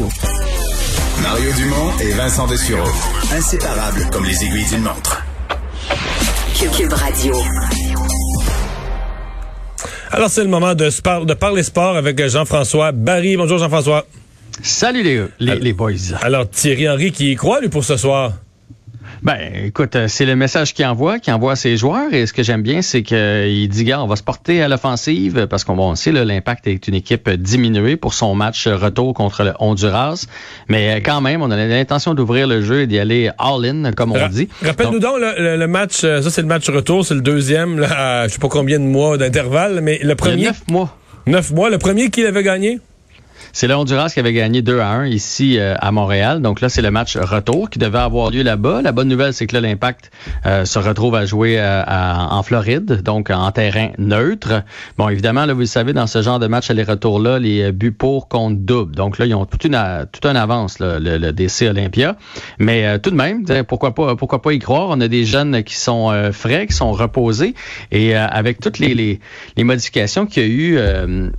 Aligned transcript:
Radio. 0.00 0.08
Mario 1.22 1.52
Dumont 1.52 1.90
et 2.00 2.12
Vincent 2.12 2.46
Dessureau. 2.46 2.88
Inséparables 3.36 4.08
comme 4.10 4.24
les 4.24 4.44
aiguilles 4.44 4.66
d'une 4.68 4.82
montre. 4.82 5.22
Cube 6.76 6.92
Radio. 6.92 7.34
Alors, 10.10 10.30
c'est 10.30 10.42
le 10.42 10.48
moment 10.48 10.74
de, 10.74 10.88
spar- 10.88 11.26
de 11.26 11.34
parler 11.34 11.62
sport 11.62 11.96
avec 11.96 12.26
Jean-François 12.28 12.92
Barry. 12.92 13.36
Bonjour, 13.36 13.58
Jean-François. 13.58 14.06
Salut 14.62 15.02
les, 15.02 15.24
les, 15.38 15.56
les 15.56 15.72
boys. 15.74 15.92
Alors, 16.22 16.48
Thierry 16.48 16.88
Henry 16.88 17.12
qui 17.12 17.32
y 17.32 17.36
croit, 17.36 17.60
lui, 17.60 17.68
pour 17.68 17.84
ce 17.84 17.96
soir. 17.98 18.32
Ben, 19.22 19.38
écoute, 19.66 19.96
euh, 19.96 20.08
c'est 20.08 20.24
le 20.24 20.34
message 20.34 20.72
qu'il 20.72 20.86
envoie, 20.86 21.18
qu'il 21.18 21.32
envoie 21.34 21.52
à 21.52 21.56
ses 21.56 21.76
joueurs. 21.76 22.12
Et 22.14 22.24
ce 22.26 22.32
que 22.32 22.42
j'aime 22.42 22.62
bien, 22.62 22.80
c'est 22.80 23.02
qu'il 23.02 23.68
dit, 23.68 23.84
gars, 23.84 24.02
on 24.02 24.06
va 24.06 24.16
se 24.16 24.22
porter 24.22 24.62
à 24.62 24.68
l'offensive 24.68 25.46
parce 25.48 25.64
qu'on 25.64 25.76
bon, 25.76 25.94
sait, 25.94 26.10
là, 26.10 26.24
l'impact 26.24 26.66
est 26.66 26.88
une 26.88 26.94
équipe 26.94 27.28
diminuée 27.28 27.96
pour 27.96 28.14
son 28.14 28.34
match 28.34 28.66
retour 28.66 29.12
contre 29.12 29.44
le 29.44 29.52
Honduras. 29.58 30.26
Mais 30.68 30.94
euh, 30.96 31.00
quand 31.04 31.20
même, 31.20 31.42
on 31.42 31.50
a 31.50 31.56
l'intention 31.66 32.14
d'ouvrir 32.14 32.46
le 32.46 32.62
jeu 32.62 32.80
et 32.82 32.86
d'y 32.86 32.98
aller 32.98 33.30
all-in, 33.38 33.92
comme 33.92 34.12
on 34.12 34.18
Ra- 34.18 34.28
dit. 34.28 34.48
Rappelle-nous 34.64 35.00
donc, 35.00 35.18
le, 35.20 35.34
le- 35.42 35.56
le 35.58 35.66
match, 35.66 36.00
euh, 36.04 36.22
ça 36.22 36.30
c'est 36.30 36.40
le 36.42 36.48
match 36.48 36.68
retour, 36.70 37.04
c'est 37.04 37.14
le 37.14 37.20
deuxième, 37.20 37.78
là, 37.78 38.22
à 38.22 38.28
je 38.28 38.32
sais 38.32 38.38
pas 38.38 38.48
combien 38.48 38.78
de 38.78 38.84
mois 38.84 39.18
d'intervalle, 39.18 39.80
mais 39.82 39.98
le 39.98 40.04
Il 40.04 40.08
y 40.08 40.12
a 40.12 40.16
premier, 40.16 40.44
neuf 40.46 40.62
mois. 40.68 40.96
neuf 41.26 41.50
mois, 41.50 41.68
le 41.68 41.76
premier 41.78 42.08
qui 42.08 42.22
l'avait 42.22 42.42
gagné? 42.42 42.78
C'est 43.52 43.66
le 43.66 43.74
Honduras 43.74 44.10
qui 44.12 44.20
avait 44.20 44.32
gagné 44.32 44.62
2 44.62 44.78
à 44.80 44.88
1 44.90 45.06
ici 45.06 45.58
euh, 45.58 45.74
à 45.80 45.90
Montréal. 45.92 46.40
Donc 46.40 46.60
là, 46.60 46.68
c'est 46.68 46.82
le 46.82 46.90
match 46.90 47.16
retour 47.16 47.68
qui 47.70 47.78
devait 47.78 47.98
avoir 47.98 48.30
lieu 48.30 48.42
là-bas. 48.42 48.82
La 48.82 48.92
bonne 48.92 49.08
nouvelle, 49.08 49.34
c'est 49.34 49.46
que 49.46 49.54
là, 49.54 49.60
l'Impact 49.60 50.10
euh, 50.46 50.64
se 50.64 50.78
retrouve 50.78 51.14
à 51.14 51.26
jouer 51.26 51.58
euh, 51.58 51.82
en 51.86 52.42
Floride, 52.42 53.02
donc 53.02 53.30
en 53.30 53.50
terrain 53.50 53.90
neutre. 53.98 54.62
Bon, 54.98 55.08
évidemment, 55.08 55.46
là, 55.46 55.52
vous 55.52 55.60
le 55.60 55.66
savez, 55.66 55.92
dans 55.92 56.06
ce 56.06 56.22
genre 56.22 56.38
de 56.38 56.46
match 56.46 56.70
aller-retour-là, 56.70 57.38
les 57.38 57.62
euh, 57.62 57.72
buts 57.72 57.92
pour 57.92 58.28
comptent 58.28 58.64
double. 58.64 58.94
Donc 58.94 59.18
là, 59.18 59.26
ils 59.26 59.34
ont 59.34 59.46
toute 59.46 59.64
une, 59.64 59.78
toute 60.12 60.24
une 60.24 60.36
avance, 60.36 60.78
là, 60.78 60.98
le, 60.98 61.18
le 61.18 61.32
DC 61.32 61.62
Olympia. 61.62 62.16
Mais 62.58 62.86
euh, 62.86 62.98
tout 62.98 63.10
de 63.10 63.16
même, 63.16 63.44
pourquoi 63.66 63.94
pas, 63.94 64.16
pourquoi 64.16 64.42
pas 64.42 64.52
y 64.52 64.58
croire? 64.58 64.88
On 64.90 65.00
a 65.00 65.08
des 65.08 65.24
jeunes 65.24 65.62
qui 65.64 65.76
sont 65.76 66.10
euh, 66.10 66.32
frais, 66.32 66.66
qui 66.66 66.74
sont 66.74 66.92
reposés. 66.92 67.54
Et 67.90 68.14
avec 68.14 68.60
toutes 68.60 68.78
les, 68.78 68.94
les, 68.94 69.20
les 69.56 69.64
modifications 69.64 70.26
qu'il 70.26 70.42
y 70.42 70.46
a 70.46 70.48
eu 70.48 70.78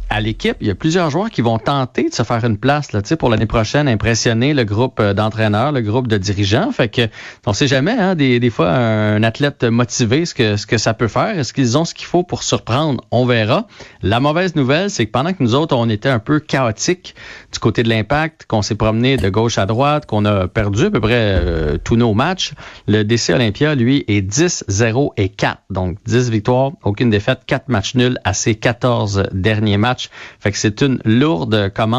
à 0.09 0.22
l'équipe, 0.22 0.58
il 0.62 0.68
y 0.68 0.72
a 0.72 0.75
plusieurs 0.75 1.09
joueurs 1.09 1.30
qui 1.30 1.42
vont 1.42 1.58
tenter 1.58 2.00
de 2.09 2.13
se 2.13 2.23
faire 2.23 2.44
une 2.45 2.57
place 2.57 2.91
là, 2.91 3.02
pour 3.17 3.30
l'année 3.30 3.45
prochaine, 3.45 3.88
impressionner 3.88 4.53
le 4.53 4.63
groupe 4.63 4.99
euh, 4.99 5.13
d'entraîneurs, 5.13 5.71
le 5.71 5.81
groupe 5.81 6.07
de 6.07 6.17
dirigeants. 6.17 6.71
Fait 6.71 6.89
que 6.89 7.07
on 7.45 7.53
sait 7.53 7.67
jamais, 7.67 7.91
hein, 7.91 8.16
des, 8.16 8.39
des 8.39 8.49
fois, 8.49 8.69
un 8.69 9.23
athlète 9.23 9.63
motivé, 9.63 10.25
ce 10.25 10.33
que, 10.33 10.55
ce 10.55 10.66
que 10.66 10.77
ça 10.77 10.94
peut 10.94 11.07
faire. 11.07 11.38
Est-ce 11.38 11.53
qu'ils 11.53 11.77
ont 11.77 11.85
ce 11.85 11.94
qu'il 11.94 12.07
faut 12.07 12.23
pour 12.23 12.44
surprendre? 12.44 13.03
On 13.11 13.25
verra. 13.25 13.67
La 14.02 14.19
mauvaise 14.19 14.55
nouvelle, 14.55 14.89
c'est 14.89 15.05
que 15.05 15.11
pendant 15.11 15.33
que 15.33 15.44
nous 15.44 15.55
autres, 15.55 15.75
on 15.75 15.89
était 15.89 16.09
un 16.09 16.19
peu 16.19 16.39
chaotique 16.39 17.16
du 17.52 17.59
côté 17.59 17.83
de 17.83 17.89
l'impact, 17.89 18.45
qu'on 18.47 18.61
s'est 18.61 18.75
promené 18.75 19.17
de 19.17 19.29
gauche 19.29 19.57
à 19.57 19.66
droite, 19.66 20.05
qu'on 20.05 20.25
a 20.25 20.47
perdu 20.47 20.85
à 20.85 20.91
peu 20.91 21.02
près 21.02 21.13
euh, 21.13 21.77
tous 21.83 21.95
nos 21.95 22.13
matchs, 22.13 22.53
le 22.88 23.03
DC 23.03 23.29
Olympia, 23.29 23.75
lui, 23.75 24.05
est 24.07 24.22
10, 24.22 24.66
0 24.67 25.13
et 25.17 25.29
4. 25.29 25.59
Donc, 25.69 25.97
10 26.05 26.29
victoires, 26.29 26.72
aucune 26.83 27.09
défaite, 27.09 27.41
4 27.45 27.69
matchs 27.69 27.95
nuls 27.95 28.17
à 28.23 28.33
ses 28.33 28.55
14 28.55 29.23
derniers 29.31 29.77
matchs. 29.77 30.09
Fait 30.39 30.52
que 30.52 30.57
c'est 30.57 30.81
une 30.81 30.99
lourde 31.05 31.72
commande. 31.73 31.91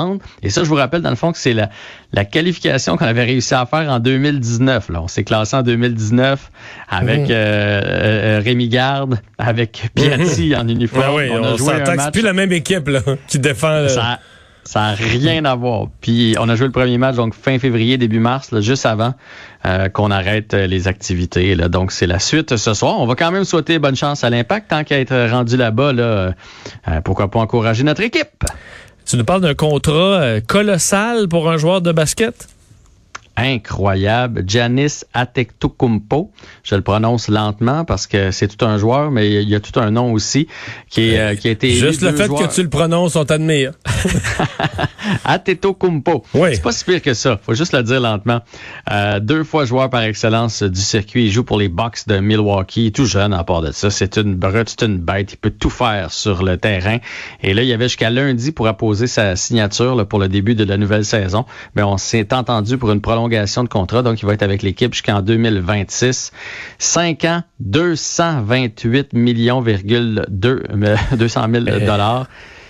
Et 0.43 0.51
ça, 0.51 0.65
je 0.65 0.69
vous 0.69 0.75
rappelle, 0.75 1.03
dans 1.03 1.11
le 1.11 1.17
fond, 1.17 1.33
que 1.33 1.39
c'est 1.39 1.53
la, 1.53 1.71
la 2.13 2.25
qualification 2.25 2.97
qu'on 2.97 3.07
avait 3.07 3.25
réussi 3.25 3.55
à 3.55 3.67
faire 3.67 3.91
en 3.91 3.99
2019. 3.99 4.89
Là. 4.91 5.03
On 5.03 5.09
s'est 5.09 5.25
classé 5.25 5.57
en 5.57 5.63
2019 5.63 6.51
avec 6.89 7.31
euh, 7.31 8.41
Rémi 8.45 8.69
Garde, 8.69 9.19
avec 9.39 9.91
Piatti 9.95 10.55
en 10.57 10.67
uniforme. 10.69 11.05
Ah 11.07 11.15
oui, 11.15 11.25
on, 11.31 11.43
a 11.45 11.57
joué 11.57 11.67
s'entend 11.67 11.73
un 11.75 11.81
que 11.81 11.87
c'est 11.91 11.97
match. 11.97 12.13
plus 12.13 12.23
la 12.23 12.33
même 12.33 12.53
équipe 12.53 12.89
là, 12.89 13.01
qui 13.29 13.39
défend. 13.39 13.69
euh, 13.69 13.89
Ça 13.89 14.19
ça 14.65 14.81
a 14.85 14.93
rien 14.95 15.45
à 15.45 15.57
voir. 15.57 15.89
Puis 16.01 16.37
on 16.39 16.49
a 16.49 16.55
joué 16.55 16.67
le 16.69 16.73
premier 16.73 16.97
match 16.97 17.17
donc 17.17 17.35
fin 17.35 17.59
février 17.59 17.99
début 17.99 18.21
mars 18.21 18.53
là, 18.53 18.61
juste 18.61 18.87
avant 18.87 19.13
euh, 19.67 19.89
qu'on 19.89 20.13
arrête 20.13 20.55
les 20.55 20.87
activités 20.87 21.57
là. 21.57 21.69
Donc 21.69 21.91
c'est 21.91 22.07
la 22.07 22.21
suite 22.21 22.57
ce 22.57 22.73
soir. 22.73 23.01
On 23.01 23.07
va 23.07 23.17
quand 23.17 23.33
même 23.33 23.43
souhaiter 23.43 23.81
bonne 23.81 23.97
chance 23.97 24.23
à 24.23 24.31
l'Impact 24.31 24.69
tant 24.71 24.85
qu'à 24.85 25.01
être 25.01 25.29
rendu 25.33 25.57
là-bas 25.57 25.93
là. 25.93 26.03
euh, 26.03 26.33
pourquoi 27.05 27.29
pas 27.29 27.41
encourager 27.41 27.83
notre 27.83 28.03
équipe 28.03 28.45
Tu 29.13 29.19
nous 29.19 29.27
parles 29.27 29.43
d'un 29.43 29.53
contrat 29.53 30.23
euh, 30.23 30.41
colossal 30.41 31.29
pour 31.29 31.51
un 31.51 31.59
joueur 31.59 31.83
de 31.83 31.93
basket? 31.93 32.49
Incroyable. 33.37 34.45
Janis 34.47 35.05
Antetokounmpo. 35.15 36.31
Je 36.63 36.75
le 36.75 36.83
prononce 36.83 37.29
lentement 37.29 37.85
parce 37.85 38.07
que 38.07 38.31
c'est 38.31 38.49
tout 38.49 38.65
un 38.65 38.79
joueur, 38.79 39.11
mais 39.11 39.43
il 39.43 39.49
y 39.49 39.55
a 39.55 39.61
tout 39.61 39.79
un 39.81 39.91
nom 39.91 40.13
aussi 40.13 40.49
qui, 40.91 41.11
est, 41.11 41.19
euh, 41.19 41.35
qui 41.35 41.49
a 41.49 41.51
été 41.53 41.71
Juste 41.71 42.03
le 42.03 42.13
fait 42.13 42.27
joueurs. 42.27 42.49
que 42.49 42.55
tu 42.55 42.63
le 42.63 42.69
prononces, 42.69 43.17
on 43.17 43.25
t'admire. 43.25 43.73
Antetokounmpo. 45.25 46.25
Oui. 46.35 46.51
C'est 46.55 46.63
pas 46.63 46.73
si 46.73 46.85
pire 46.85 47.03
que 47.03 47.15
ça. 47.15 47.39
Faut 47.43 47.55
juste 47.55 47.73
le 47.73 47.83
dire 47.83 48.01
lentement. 48.01 48.41
Euh, 48.91 49.21
deux 49.21 49.45
fois 49.45 49.65
joueur 49.65 49.91
par 49.91 50.03
excellence 50.03 50.63
du 50.63 50.81
circuit. 50.81 51.27
Il 51.27 51.31
joue 51.33 51.45
pour 51.45 51.59
les 51.59 51.69
Bucks 51.69 52.07
de 52.07 52.19
Milwaukee. 52.19 52.83
Il 52.83 52.87
est 52.89 52.95
tout 52.95 53.07
jeune 53.07 53.33
à 53.33 53.45
part 53.45 53.63
de 53.63 53.73
ça. 53.73 53.91
C'est 53.91 54.17
une 54.19 54.35
brute, 54.35 54.69
c'est 54.69 54.87
une 54.87 54.99
bête. 54.99 55.33
Il 55.33 55.37
peut 55.37 55.51
tout 55.51 55.71
faire 55.71 56.11
sur 56.13 56.43
le 56.43 56.57
terrain. 56.59 56.99
Et 57.43 57.55
là, 57.55 57.63
il 57.63 57.69
y 57.69 57.73
avait 57.73 57.87
jusqu'à 57.87 58.11
lundi 58.11 58.53
pour 58.53 58.69
apposer 58.69 59.07
sa 59.07 59.37
signature 59.37 59.95
là, 59.95 60.05
pour 60.05 60.19
le 60.19 60.29
début 60.29 60.55
de 60.55 60.65
la 60.65 60.77
nouvelle 60.77 61.05
saison. 61.05 61.45
Mais 61.75 61.83
on 61.83 61.97
s'est 61.97 62.33
entendu 62.33 62.79
pour 62.79 62.91
une 62.93 63.01
prolongation 63.01 63.22
de 63.29 63.69
contrat. 63.69 64.03
Donc, 64.03 64.21
il 64.23 64.27
va 64.27 64.35
être 64.35 64.43
avec 64.43 64.63
l'équipe 64.63 64.93
jusqu'en 64.95 65.21
2026. 65.23 66.33
5 66.79 67.25
ans, 67.25 67.43
228 67.61 69.13
millions, 69.13 69.61
virgule 69.61 70.25
deux- 70.29 70.63
euh, 70.71 70.97
200 71.17 71.47
000 71.53 71.65
dollars. 71.65 72.27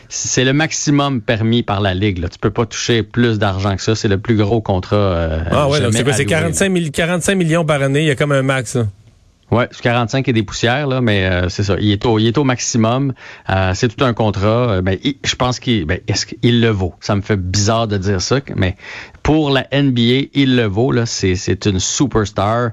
C'est 0.09 0.45
le 0.45 0.53
maximum 0.53 1.23
permis 1.23 1.63
par 1.63 1.81
la 1.81 1.95
Ligue. 1.95 2.19
Là. 2.19 2.29
Tu 2.29 2.39
peux 2.39 2.51
pas 2.51 2.67
toucher 2.67 3.03
plus 3.03 3.39
d'argent 3.39 3.75
que 3.77 3.83
ça. 3.83 3.95
C'est 3.95 4.09
le 4.09 4.19
plus 4.19 4.37
gros 4.37 4.61
contrat. 4.61 4.97
euh, 4.97 5.39
Ah 5.51 5.69
ouais, 5.69 5.79
c'est 5.91 6.03
quoi? 6.05 6.13
C'est 6.13 6.21
alloué. 6.23 6.27
45, 6.27 6.69
mille- 6.69 6.91
45 6.91 7.35
millions 7.35 7.65
par 7.65 7.81
année, 7.83 8.01
il 8.03 8.07
y 8.07 8.11
a 8.11 8.15
comme 8.15 8.33
un 8.33 8.43
max. 8.43 8.77
là. 8.77 8.87
Ouais, 9.53 9.69
c'est 9.71 9.83
45 9.83 10.27
et 10.29 10.33
des 10.33 10.43
poussières, 10.43 10.87
là, 10.87 11.01
mais 11.03 11.27
euh, 11.27 11.49
c'est 11.51 11.63
ça. 11.63 11.77
Il 11.79 11.91
est 11.93 12.05
au, 12.07 12.19
il 12.19 12.27
est 12.27 12.39
au 12.39 12.45
maximum. 12.45 13.13
Euh, 13.51 13.73
c'est 13.75 13.95
tout 13.95 14.03
un 14.05 14.15
contrat. 14.15 14.49
Euh, 14.71 14.81
ben, 14.83 14.97
il- 15.05 15.17
je 15.23 15.35
pense 15.37 15.61
qu'il 15.61 15.85
ben, 15.85 16.01
est-ce 16.09 16.25
qu'il 16.27 16.61
le 16.63 16.71
vaut? 16.71 16.95
Ça 17.01 17.15
me 17.15 17.21
fait 17.21 17.37
bizarre 17.37 17.87
de 17.87 17.99
dire 17.99 18.21
ça, 18.23 18.41
mais 18.57 18.77
pour 19.23 19.51
la 19.51 19.67
NBA, 19.71 20.29
il 20.33 20.57
le 20.57 20.65
vaut. 20.65 20.91
Là, 20.91 21.05
c'est, 21.05 21.35
c'est 21.35 21.67
une 21.67 21.79
superstar. 21.81 22.71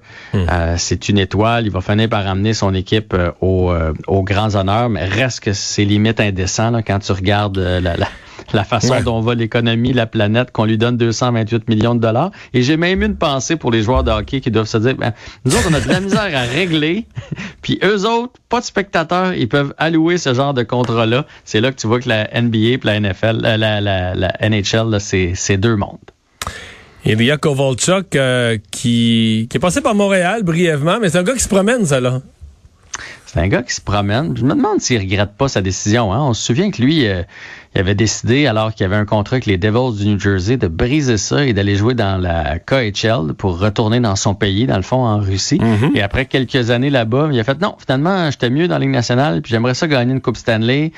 Euh, 0.50 0.76
c'est 0.78 1.10
une 1.10 1.18
étoile. 1.18 1.66
Il 1.66 1.72
va 1.72 1.82
finir 1.82 2.08
par 2.10 2.26
amener 2.26 2.54
son 2.54 2.74
équipe 2.74 3.14
euh, 3.14 3.32
au, 3.42 3.72
euh, 3.72 3.94
aux 4.08 4.24
grands 4.24 4.56
honneurs, 4.56 4.90
mais 4.90 5.04
reste 5.06 5.42
que 5.42 5.52
c'est 5.54 5.84
limite 5.86 6.20
indécent 6.22 6.72
là, 6.72 6.82
quand 6.82 7.00
tu 7.00 7.12
regardes 7.12 7.58
la, 7.58 7.98
la, 7.98 8.08
la 8.54 8.64
façon 8.64 8.94
Ouais. 8.94 9.04
dont 9.04 9.20
va 9.22 9.36
l'économie, 9.36 9.94
la 9.94 10.06
planète, 10.06 10.52
qu'on 10.52 10.66
lui 10.66 10.78
donne 10.78 10.98
228 10.98 11.68
millions 11.70 11.96
de 11.96 12.00
dollars. 12.00 12.32
Et 12.54 12.62
j'ai 12.64 12.78
même 12.78 13.04
une 13.04 13.16
pensée 13.16 13.56
pour 13.56 13.72
les 13.72 13.82
joueurs 13.84 14.04
de 14.04 14.12
hockey 14.12 14.42
qui 14.42 14.52
doivent 14.52 14.68
se 14.68 14.78
dire, 14.78 14.96
ben, 14.96 15.14
nous 15.46 15.52
autres, 15.56 15.68
on 15.70 15.74
a 15.74 15.80
de 15.80 15.88
la 15.88 16.00
misère 16.02 16.32
à 16.36 16.42
régler, 16.42 17.06
puis 17.62 17.80
eux 17.84 18.06
autres, 18.06 18.34
pas 18.50 18.60
de 18.60 18.66
spectateurs, 18.66 19.34
ils 19.34 19.48
peuvent 19.50 19.74
allouer 19.78 20.18
ce 20.18 20.34
genre 20.34 20.54
de 20.54 20.64
contrat-là. 20.64 21.26
C'est 21.46 21.62
là 21.62 21.72
que 21.72 21.78
tu 21.80 21.88
vois 21.88 22.00
que 22.00 22.10
la 22.10 22.28
NBA 22.42 22.58
et 22.58 22.80
la 22.84 23.00
NFL, 23.00 23.42
euh, 23.46 23.58
la, 23.58 23.82
la, 23.82 24.16
la 24.16 24.32
NHL, 24.50 24.98
c'est, 25.00 25.58
deux 25.58 25.76
mondes. 25.76 25.98
Ilya 27.06 27.38
Kovalchuk 27.38 28.16
euh, 28.16 28.58
qui, 28.72 29.48
qui 29.50 29.58
est 29.58 29.60
passé 29.60 29.81
par 29.81 29.96
Montréal 29.96 30.44
brièvement, 30.44 30.98
mais 31.02 31.10
c'est 31.10 31.18
un 31.18 31.24
gars 31.24 31.34
qui 31.34 31.40
se 31.44 31.48
promène, 31.48 31.86
ça, 31.86 32.00
là. 32.00 32.22
C'est 33.26 33.40
un 33.40 33.48
gars 33.48 33.62
qui 33.62 33.74
se 33.74 33.81
promène. 33.81 34.36
Je 34.36 34.44
me 34.44 34.56
demande 34.56 34.81
s'il 34.81 35.00
regrette 35.00 35.34
pas 35.38 35.48
sa 35.48 35.62
décision. 35.62 36.12
Hein. 36.12 36.20
On 36.22 36.34
se 36.34 36.44
souvient 36.44 36.72
que 36.72 36.81
lui, 36.81 37.08
euh, 37.08 37.22
il 37.75 37.81
avait 37.81 37.96
décidé, 37.96 38.47
alors 38.47 38.74
qu'il 38.74 38.85
avait 38.85 38.96
un 38.96 39.06
contrat 39.06 39.35
avec 39.35 39.46
les 39.46 39.57
Devils 39.57 39.97
du 40.03 40.07
New 40.09 40.19
Jersey, 40.19 40.57
de 40.57 40.68
briser 40.68 41.18
ça 41.18 41.46
et 41.46 41.53
d'aller 41.53 41.75
jouer 41.75 41.94
dans 41.94 42.18
la 42.19 42.57
KHL 42.59 43.34
pour 43.38 43.59
retourner 43.59 44.00
dans 44.00 44.16
son 44.16 44.34
pays, 44.34 44.66
dans 44.66 44.75
le 44.78 44.81
fond, 44.81 45.06
en 45.06 45.19
Russie. 45.19 45.59
Et 45.96 46.02
après 46.02 46.25
quelques 46.25 46.72
années 46.72 46.90
là-bas, 46.90 47.30
il 47.31 47.40
a 47.40 47.44
fait 47.44 47.62
non, 47.62 47.75
finalement, 47.80 48.31
j'étais 48.31 48.50
mieux 48.50 48.68
dans 48.68 48.75
la 48.75 48.80
Ligue 48.80 48.90
nationale, 48.90 49.41
puis 49.41 49.52
j'aimerais 49.52 49.75
ça 49.75 49.88
gagner 49.88 50.13
une 50.13 50.22
Coupe 50.22 50.38
Stanley. 50.38 50.91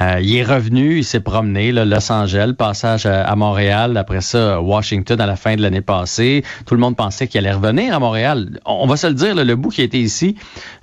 Euh, 0.00 0.20
il 0.22 0.34
est 0.36 0.42
revenu, 0.42 0.98
il 0.98 1.04
s'est 1.04 1.20
promené, 1.20 1.70
là, 1.70 1.84
Los 1.84 2.10
Angeles, 2.10 2.54
passage 2.56 3.04
à, 3.04 3.24
à 3.24 3.36
Montréal, 3.36 3.94
après 3.98 4.22
ça, 4.22 4.58
Washington 4.62 5.20
à 5.20 5.26
la 5.26 5.36
fin 5.36 5.54
de 5.54 5.60
l'année 5.60 5.82
passée. 5.82 6.44
Tout 6.64 6.74
le 6.74 6.80
monde 6.80 6.96
pensait 6.96 7.26
qu'il 7.26 7.38
allait 7.40 7.52
revenir 7.52 7.94
à 7.94 7.98
Montréal. 7.98 8.58
On, 8.64 8.78
on 8.84 8.86
va 8.86 8.96
se 8.96 9.06
le 9.06 9.12
dire, 9.12 9.34
là, 9.34 9.44
le 9.44 9.54
bout 9.54 9.68
qui 9.68 9.82
était 9.82 9.98
ici, 9.98 10.36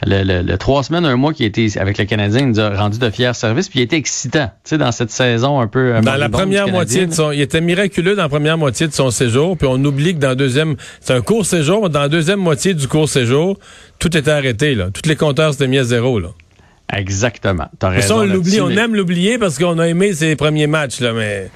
le, 0.06 0.22
le- 0.24 0.42
le 0.44 0.58
trois 0.60 0.84
semaines, 0.84 1.06
un 1.06 1.16
mois 1.16 1.34
qui 1.34 1.44
était 1.44 1.80
avec 1.80 1.98
le 1.98 2.06
Canadien, 2.06 2.42
il 2.42 2.48
nous 2.50 2.60
a 2.60 2.70
rendu 2.78 3.00
de 3.00 3.10
fiers 3.10 3.34
services, 3.34 3.68
puis 3.70 3.80
il 3.80 3.84
était 3.84 3.96
excitant, 3.98 4.52
tu 4.64 4.70
sais, 4.72 4.78
dans 4.78 4.92
cette 4.92 5.10
saison 5.10 5.29
un 5.60 5.68
peu... 5.68 5.96
euh, 5.96 6.02
Dans 6.02 6.16
la 6.16 6.30
première 6.30 6.68
moitié 6.68 7.06
de 7.06 7.14
son, 7.14 7.32
il 7.32 7.42
était 7.42 7.62
miraculeux 7.62 8.16
dans 8.16 8.24
la 8.24 8.30
première 8.30 8.58
moitié 8.58 8.88
de 8.88 8.94
son 8.94 9.12
séjour, 9.12 9.58
puis 9.58 9.68
on 9.70 9.84
oublie 9.84 10.14
que 10.16 10.20
dans 10.20 10.30
le 10.30 10.36
deuxième, 10.36 10.76
c'est 11.02 11.14
un 11.14 11.22
court 11.22 11.46
séjour, 11.46 11.84
mais 11.84 11.90
dans 11.90 12.00
la 12.02 12.10
deuxième 12.10 12.40
moitié 12.40 12.74
du 12.74 12.88
court 12.88 13.08
séjour, 13.10 13.58
tout 14.00 14.16
était 14.18 14.32
arrêté 14.32 14.76
là, 14.76 14.88
tous 14.94 15.08
les 15.08 15.16
compteurs 15.16 15.54
s'étaient 15.54 15.68
mis 15.68 15.78
à 15.80 15.84
zéro 15.84 16.20
là. 16.20 16.30
Exactement. 16.92 17.68
Mais 17.82 17.90
raison. 17.90 18.08
ça, 18.08 18.16
on 18.22 18.26
l'oublie, 18.26 18.62
on 18.62 18.70
aime 18.70 18.96
l'oublier 18.96 19.38
parce 19.38 19.60
qu'on 19.60 19.78
a 19.80 19.88
aimé 19.88 20.14
ses 20.14 20.36
premiers 20.36 20.68
matchs, 20.68 21.00
là, 21.00 21.14
mais. 21.14 21.50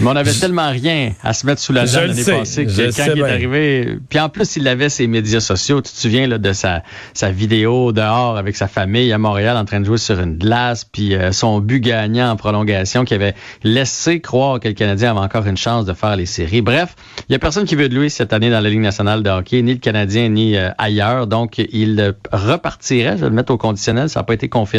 Mais 0.00 0.08
on 0.08 0.16
avait 0.16 0.32
tellement 0.32 0.70
rien 0.70 1.12
à 1.22 1.32
se 1.32 1.46
mettre 1.46 1.60
sous 1.60 1.72
la 1.72 1.84
le 1.84 1.90
l'année 1.90 2.22
sais, 2.22 2.32
passée 2.32 2.66
que 2.66 2.70
je 2.70 2.82
quand 2.82 2.92
sais 2.92 3.12
il 3.14 3.20
est 3.20 3.24
arrivé, 3.24 3.98
puis 4.10 4.20
en 4.20 4.28
plus 4.28 4.56
il 4.56 4.68
avait 4.68 4.90
ses 4.90 5.06
médias 5.06 5.40
sociaux. 5.40 5.80
Tu 5.80 5.90
te 5.90 5.96
souviens 5.96 6.26
là, 6.26 6.38
de 6.38 6.52
sa, 6.52 6.82
sa 7.14 7.30
vidéo 7.30 7.92
dehors 7.92 8.36
avec 8.36 8.56
sa 8.56 8.68
famille 8.68 9.10
à 9.12 9.18
Montréal 9.18 9.56
en 9.56 9.64
train 9.64 9.80
de 9.80 9.86
jouer 9.86 9.96
sur 9.96 10.20
une 10.20 10.36
glace, 10.36 10.84
puis 10.84 11.14
euh, 11.14 11.32
son 11.32 11.60
but 11.60 11.80
gagnant 11.80 12.30
en 12.30 12.36
prolongation 12.36 13.04
qui 13.04 13.14
avait 13.14 13.34
laissé 13.62 14.20
croire 14.20 14.60
que 14.60 14.68
le 14.68 14.74
Canadien 14.74 15.12
avait 15.12 15.20
encore 15.20 15.46
une 15.46 15.56
chance 15.56 15.86
de 15.86 15.94
faire 15.94 16.16
les 16.16 16.26
séries. 16.26 16.60
Bref, 16.60 16.94
il 17.28 17.32
y 17.32 17.34
a 17.34 17.38
personne 17.38 17.64
qui 17.64 17.74
veut 17.74 17.88
de 17.88 17.98
lui 17.98 18.10
cette 18.10 18.34
année 18.34 18.50
dans 18.50 18.60
la 18.60 18.68
Ligue 18.68 18.80
nationale 18.80 19.22
de 19.22 19.30
hockey, 19.30 19.62
ni 19.62 19.72
le 19.72 19.80
Canadien 19.80 20.28
ni 20.28 20.56
euh, 20.56 20.70
ailleurs. 20.76 21.26
Donc 21.26 21.56
il 21.58 22.14
repartirait, 22.32 23.16
je 23.16 23.22
vais 23.22 23.30
le 23.30 23.34
mettre 23.34 23.52
au 23.52 23.58
conditionnel, 23.58 24.10
ça 24.10 24.20
n'a 24.20 24.24
pas 24.24 24.34
été 24.34 24.50
confirmé, 24.50 24.75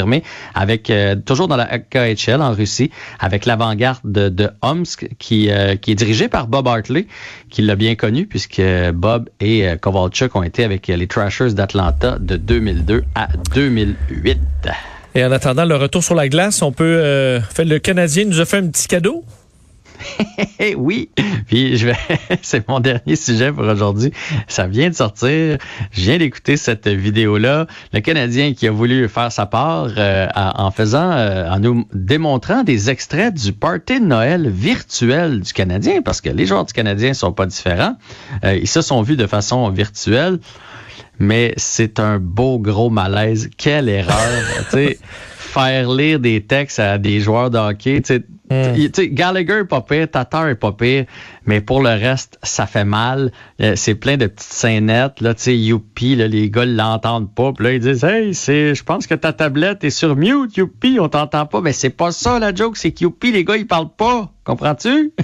avec 0.54 0.90
euh, 0.90 1.16
toujours 1.16 1.48
dans 1.48 1.56
la 1.56 1.80
KHL 1.80 2.42
en 2.42 2.52
Russie, 2.52 2.92
avec 3.20 3.46
l'avant-garde 3.46 4.00
de, 4.04 4.50
Omsk 4.62 5.10
qui, 5.20 5.50
euh, 5.50 5.76
qui 5.76 5.92
est 5.92 5.96
dirigé 5.96 6.28
par 6.28 6.48
Bob 6.48 6.68
Hartley, 6.68 7.08
qui 7.50 7.62
l'a 7.62 7.76
bien 7.76 7.96
connu 7.96 8.26
puisque 8.26 8.62
Bob 8.94 9.30
et 9.40 9.68
euh, 9.68 9.76
Kovalchuk 9.76 10.36
ont 10.36 10.44
été 10.44 10.64
avec 10.64 10.88
les 10.88 11.08
Trashers 11.08 11.54
d'Atlanta 11.54 12.18
de 12.20 12.38
2002 12.38 13.04
à 13.16 13.28
2008. 13.54 14.40
Et 15.16 15.26
en 15.26 15.32
attendant 15.32 15.66
le 15.66 15.76
retour 15.76 16.04
sur 16.04 16.16
la 16.16 16.30
glace, 16.30 16.62
on 16.62 16.72
peut 16.72 17.00
euh, 17.04 17.40
le 17.58 17.78
Canadien 17.80 18.26
nous 18.26 18.40
a 18.40 18.46
fait 18.46 18.58
un 18.58 18.68
petit 18.68 18.88
cadeau? 18.88 19.24
Eh 20.60 20.76
oui, 20.76 21.10
puis 21.48 21.78
je 21.78 21.88
vais, 21.88 21.96
c'est 22.42 22.68
mon 22.68 22.80
dernier 22.80 23.16
sujet 23.16 23.52
pour 23.52 23.64
aujourd'hui. 23.66 24.12
Ça 24.48 24.68
vient 24.68 24.90
de 24.90 24.96
sortir. 24.96 25.58
Je 25.92 26.02
viens 26.02 26.18
d'écouter 26.18 26.58
cette 26.58 26.88
vidéo-là. 26.88 27.68
Le 27.94 28.00
Canadien 28.00 28.54
qui 28.54 28.68
a 28.68 28.72
voulu 28.72 29.08
faire 29.08 29.32
sa 29.32 29.46
part 29.46 29.90
euh, 29.98 30.28
en 30.36 30.72
faisant, 30.72 31.12
euh, 31.12 31.50
en 31.50 31.60
nous 31.60 31.88
démontrant 31.94 32.64
des 32.64 32.90
extraits 32.90 33.34
du 33.34 33.54
party 33.54 34.00
de 34.00 34.06
Noël 34.06 34.50
virtuel 34.50 35.42
du 35.42 35.54
Canadien, 35.54 36.02
parce 36.02 36.22
que 36.22 36.30
les 36.30 36.46
joueurs 36.46 36.66
du 36.66 36.74
Canadien 36.74 37.14
sont 37.14 37.32
pas 37.32 37.46
différents. 37.46 37.96
Euh, 38.44 38.58
ils 38.60 38.68
se 38.68 38.82
sont 38.82 39.02
vus 39.02 39.16
de 39.16 39.28
façon 39.28 39.70
virtuelle. 39.70 40.40
Mais 41.20 41.54
c'est 41.58 42.00
un 42.00 42.20
beau 42.20 42.60
gros 42.60 42.92
malaise. 42.92 43.50
Quelle 43.58 43.90
erreur. 43.90 44.16
tu 44.70 44.72
sais, 44.72 45.00
faire 45.38 45.92
lire 45.92 46.20
des 46.20 46.44
textes 46.44 46.80
à 46.80 46.98
des 46.98 47.20
joueurs 47.20 47.50
de 47.50 47.58
hockey. 47.58 48.02
Tu 48.02 48.16
sais, 48.16 48.24
il- 48.50 48.92
tu 48.92 49.02
sais, 49.02 49.10
Gallagher 49.10 49.60
est 49.60 49.66
pas 49.66 49.82
pire, 49.82 50.10
Tatar 50.10 50.48
est 50.48 50.56
pas 50.56 50.72
pire, 50.72 51.06
mais 51.46 51.60
pour 51.62 51.82
le 51.82 51.90
reste, 51.90 52.40
ça 52.44 52.66
fait 52.66 52.86
mal. 52.86 53.32
Euh, 53.62 53.74
c'est 53.76 53.96
plein 53.96 54.16
de 54.18 54.28
petites 54.28 54.54
scénettes, 54.54 55.20
là, 55.22 55.34
tu 55.34 55.44
sais, 55.44 55.58
youpi, 55.58 56.16
là, 56.16 56.28
les 56.28 56.50
gars 56.50 56.66
l'entendent 56.66 57.34
pas. 57.34 57.52
Puis 57.54 57.66
là, 57.66 57.74
ils 57.74 57.80
disent, 57.80 58.04
hey, 58.04 58.34
c'est, 58.34 58.74
je 58.76 58.84
pense 58.84 59.06
que 59.08 59.16
ta 59.16 59.34
tablette 59.34 59.84
est 59.84 59.90
sur 59.90 60.16
mute, 60.16 60.56
youpi, 60.56 60.98
on 61.02 61.10
t'entend 61.10 61.46
pas. 61.46 61.60
Mais 61.62 61.74
c'est 61.74 61.90
pas 61.90 62.12
ça, 62.12 62.40
la 62.40 62.54
joke, 62.56 62.78
c'est 62.78 62.92
que 62.92 63.04
youpi, 63.04 63.32
les 63.32 63.44
gars, 63.44 63.58
ils 63.58 63.68
parlent 63.68 63.94
pas. 63.96 64.32
Comprends-tu? 64.44 65.12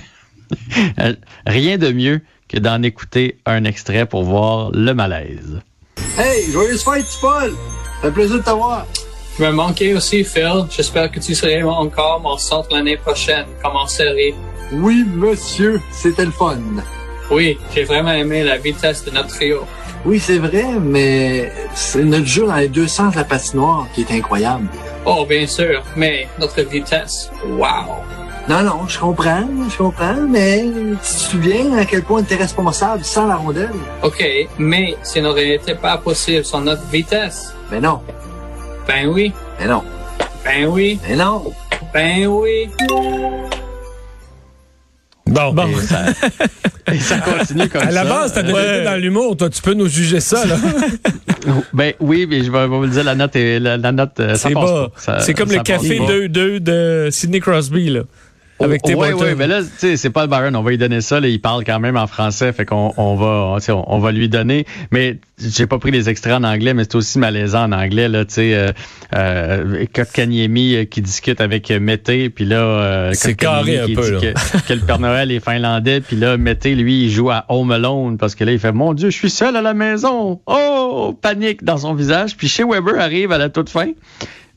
Euh, 0.99 1.13
Rien 1.47 1.77
de 1.79 1.91
mieux 1.91 2.21
que 2.47 2.59
d'en 2.59 2.83
écouter 2.83 3.39
un 3.47 3.63
extrait 3.63 4.05
pour 4.05 4.23
voir 4.23 4.69
le 4.71 4.93
malaise. 4.93 5.61
Hey, 6.17 6.51
joyeuse 6.51 6.83
fête, 6.83 7.05
Paul! 7.21 7.51
Ça 8.01 8.07
fait 8.09 8.11
plaisir 8.11 8.37
de 8.37 8.43
t'avoir. 8.43 8.85
Je 9.37 9.43
me 9.43 9.51
manquais 9.51 9.95
aussi, 9.95 10.23
Phil. 10.23 10.65
J'espère 10.69 11.09
que 11.09 11.19
tu 11.19 11.33
serais 11.33 11.63
encore 11.63 12.19
mon 12.21 12.37
centre 12.37 12.69
l'année 12.71 12.97
prochaine, 12.97 13.45
comme 13.63 13.75
en 13.75 13.87
série. 13.87 14.35
Oui, 14.71 15.03
monsieur, 15.11 15.81
c'était 15.91 16.25
le 16.25 16.31
fun. 16.31 16.57
Oui, 17.31 17.57
j'ai 17.73 17.83
vraiment 17.83 18.11
aimé 18.11 18.43
la 18.43 18.57
vitesse 18.57 19.03
de 19.05 19.09
notre 19.11 19.29
trio. 19.29 19.65
Oui, 20.05 20.19
c'est 20.19 20.37
vrai, 20.37 20.65
mais 20.79 21.51
c'est 21.73 22.03
notre 22.03 22.27
jeu 22.27 22.45
dans 22.45 22.57
les 22.57 22.67
deux 22.67 22.87
sens 22.87 23.13
de 23.13 23.17
la 23.17 23.23
patinoire 23.23 23.87
qui 23.95 24.01
est 24.01 24.11
incroyable. 24.11 24.67
Oh, 25.05 25.25
bien 25.27 25.47
sûr, 25.47 25.81
mais 25.95 26.27
notre 26.39 26.61
vitesse, 26.61 27.31
wow! 27.47 28.03
Non, 28.47 28.61
non, 28.61 28.87
je 28.87 28.99
comprends, 28.99 29.47
je 29.69 29.77
comprends, 29.77 30.27
mais 30.29 30.65
tu 30.91 30.97
te 30.97 31.05
souviens 31.05 31.77
à 31.77 31.85
quel 31.85 32.03
point 32.03 32.21
tu 32.23 32.33
es 32.33 32.37
responsable 32.37 33.03
sans 33.03 33.25
la 33.25 33.37
rondelle? 33.37 33.69
OK, 34.03 34.23
mais 34.59 34.97
ça 35.01 35.21
n'aurait 35.21 35.55
été 35.55 35.73
pas 35.75 35.97
possible 35.97 36.43
sans 36.43 36.61
notre 36.61 36.83
vitesse. 36.89 37.53
Mais 37.71 37.79
non, 37.79 38.01
Ben 38.87 39.07
oui, 39.07 39.31
mais 39.59 39.67
non, 39.67 39.83
ben 40.43 40.65
oui, 40.67 40.99
mais 41.07 41.15
non. 41.15 41.43
ben 41.93 42.27
oui. 42.27 42.69
Bon. 45.25 45.53
Bon. 45.53 45.67
Et 45.67 45.75
ça, 45.81 46.05
et 46.93 46.99
ça 46.99 47.17
continue 47.19 47.69
comme 47.69 47.81
À 47.81 47.91
la 47.91 48.03
ça. 48.03 48.09
base, 48.09 48.33
t'as 48.33 48.43
déjà 48.43 48.53
Ouais. 48.55 48.75
été 48.77 48.85
dans 48.85 48.95
l'humour. 49.01 49.37
Toi, 49.37 49.49
tu 49.49 49.61
peux 49.61 49.73
nous 49.73 49.87
juger 49.87 50.19
ça, 50.19 50.45
là. 50.45 50.55
Ben 51.73 51.93
oui, 51.99 52.25
mais 52.29 52.41
je 52.41 52.49
vais 52.51 52.67
vous 52.67 52.83
le 52.83 52.87
dire, 52.87 53.03
la 53.03 53.15
note 53.15 53.35
est 53.35 53.59
la, 53.59 53.75
la 53.75 53.91
note 53.91 54.17
euh, 54.21 54.35
ça 54.35 54.47
C'est 54.47 54.53
passe 54.53 54.63
pas. 54.69 54.91
Ça- 54.95 55.19
C'est 55.19 55.33
comme 55.33 55.49
ça 55.49 55.57
le 55.57 55.63
café 55.63 55.97
pas. 55.97 56.05
2-2 56.05 56.59
de 56.59 57.09
Sidney 57.11 57.41
Crosby, 57.41 57.89
là. 57.89 58.01
Avec 58.59 58.81
Oh, 58.85 58.91
bottles. 58.93 59.15
ouais, 59.15 59.35
mais 59.35 59.47
là, 59.47 59.61
tu 59.61 59.69
sais, 59.77 59.97
c'est 59.97 60.09
pas 60.09 60.21
le 60.23 60.27
Byron, 60.29 60.55
on 60.55 60.61
va 60.61 60.69
lui 60.71 60.77
donner 60.77 61.01
ça, 61.01 61.19
là, 61.19 61.27
il 61.27 61.41
parle 61.41 61.63
quand 61.65 61.79
même 61.79 61.97
en 61.97 62.07
français, 62.07 62.53
fait 62.53 62.65
qu'on 62.65 62.93
on 62.97 63.15
va, 63.15 63.57
on, 63.69 63.83
on 63.87 63.99
va 63.99 64.11
lui 64.11 64.29
donner. 64.29 64.65
Mais 64.91 65.17
j'ai 65.39 65.65
pas 65.67 65.79
pris 65.79 65.91
les 65.91 66.07
extraits 66.09 66.33
en 66.35 66.43
anglais, 66.43 66.73
mais 66.73 66.83
c'est 66.83 66.95
aussi 66.95 67.19
malaisant 67.19 67.63
en 67.65 67.71
anglais, 67.71 68.07
là, 68.07 68.23
tu 68.25 68.35
sais, 68.35 68.53
euh, 68.53 68.71
euh, 69.15 69.85
Kotkaniemi 69.93 70.75
euh, 70.75 70.85
qui 70.85 71.01
discute 71.01 71.41
avec 71.41 71.71
euh, 71.71 71.79
Mété, 71.79 72.29
puis 72.29 72.45
là, 72.45 72.57
euh, 72.57 73.11
C'est 73.13 73.35
carré 73.35 73.79
un 73.79 73.85
qui 73.87 73.95
peu, 73.95 74.03
dit 74.19 74.25
là. 74.25 74.33
que, 74.33 74.67
que 74.67 74.73
le 74.73 74.81
Père 74.81 74.99
Noël 74.99 75.31
est 75.31 75.43
finlandais, 75.43 75.99
puis 76.01 76.15
là, 76.15 76.37
Mété, 76.37 76.75
lui, 76.75 77.05
il 77.05 77.09
joue 77.09 77.31
à 77.31 77.45
Home 77.49 77.71
Alone, 77.71 78.17
parce 78.17 78.35
que 78.35 78.43
là, 78.43 78.51
il 78.51 78.59
fait, 78.59 78.71
mon 78.71 78.93
Dieu, 78.93 79.09
je 79.09 79.17
suis 79.17 79.29
seul 79.31 79.55
à 79.57 79.61
la 79.61 79.73
maison. 79.73 80.39
Oh, 80.45 81.17
panique 81.21 81.63
dans 81.63 81.77
son 81.79 81.93
visage. 81.95 82.37
Puis 82.37 82.47
chez 82.47 82.63
Weber 82.63 82.99
arrive 82.99 83.31
à 83.31 83.37
la 83.37 83.49
toute 83.49 83.69
fin. 83.69 83.87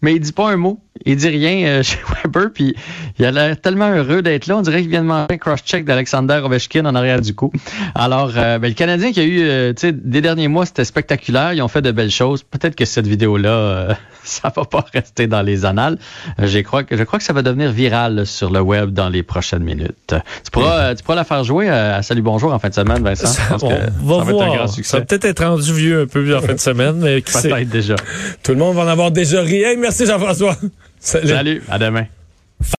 Mais 0.06 0.14
il 0.14 0.20
dit 0.20 0.30
pas 0.30 0.52
un 0.52 0.56
mot. 0.56 0.78
Il 1.04 1.16
dit 1.16 1.28
rien 1.28 1.66
euh, 1.66 1.82
chez 1.82 1.98
Weber. 2.22 2.52
Puis 2.54 2.76
il 3.18 3.24
a 3.24 3.32
l'air 3.32 3.60
tellement 3.60 3.90
heureux 3.90 4.22
d'être 4.22 4.46
là. 4.46 4.56
On 4.56 4.62
dirait 4.62 4.80
qu'il 4.82 4.90
vient 4.90 5.02
de 5.02 5.08
manger 5.08 5.26
un 5.30 5.36
cross-check 5.36 5.84
d'Alexander 5.84 6.40
Ovechkin 6.44 6.86
en 6.86 6.94
arrière 6.94 7.20
du 7.20 7.34
coup. 7.34 7.50
Alors, 7.96 8.30
euh, 8.36 8.60
ben, 8.60 8.68
le 8.68 8.74
Canadien 8.74 9.10
qui 9.10 9.18
a 9.18 9.24
eu, 9.24 9.40
euh, 9.40 9.72
tu 9.72 9.80
sais, 9.80 9.92
des 9.92 10.20
derniers 10.20 10.46
mois, 10.46 10.64
c'était 10.64 10.84
spectaculaire. 10.84 11.54
Ils 11.54 11.62
ont 11.62 11.66
fait 11.66 11.82
de 11.82 11.90
belles 11.90 12.12
choses. 12.12 12.44
Peut-être 12.44 12.76
que 12.76 12.84
cette 12.84 13.08
vidéo-là, 13.08 13.98
ça 14.22 14.52
va 14.54 14.64
pas 14.64 14.86
rester 14.94 15.26
dans 15.26 15.42
les 15.42 15.64
annales. 15.64 15.98
Je 16.38 16.60
crois 16.60 16.84
que, 16.84 16.96
je 16.96 17.02
crois 17.02 17.18
que 17.18 17.24
ça 17.24 17.32
va 17.32 17.42
devenir 17.42 17.72
viral 17.72 18.26
sur 18.26 18.50
le 18.50 18.60
web 18.60 18.90
dans 18.90 19.08
les 19.08 19.24
prochaines 19.24 19.64
minutes. 19.64 20.14
Tu 20.44 20.50
pourras, 20.52 20.94
tu 20.94 21.02
pourras 21.02 21.16
la 21.16 21.24
faire 21.24 21.42
jouer 21.42 21.68
à 21.68 22.00
Salut 22.02 22.22
Bonjour 22.22 22.52
en 22.52 22.60
fin 22.60 22.68
de 22.68 22.74
semaine, 22.74 23.02
Vincent. 23.02 23.26
Je 23.26 23.48
pense 23.48 23.62
on 23.64 23.68
que 23.70 23.74
va 23.74 24.18
ça 24.18 24.24
va 24.24 24.30
être 24.30 24.42
un 24.42 24.56
grand 24.56 24.66
Ça 24.68 24.72
succès. 24.72 24.98
va 24.98 25.04
peut-être 25.04 25.24
être 25.24 25.44
rendu 25.44 25.72
vieux 25.72 26.02
un 26.02 26.06
peu 26.06 26.36
en 26.36 26.40
fin 26.40 26.54
de 26.54 26.60
semaine, 26.60 26.96
mais 26.98 27.22
qui. 27.22 27.32
Peut-être 27.32 27.68
déjà. 27.68 27.96
Tout 28.44 28.52
le 28.52 28.58
monde 28.58 28.76
va 28.76 28.82
en 28.82 28.88
avoir 28.88 29.10
déjà 29.10 29.40
ri. 29.40 29.62
Hey, 29.62 29.76
merci, 29.98 30.06
Jean-François. 30.06 30.56
Salut. 31.00 31.28
Salut, 31.28 31.62
à 31.68 31.78
demain. 31.78 32.06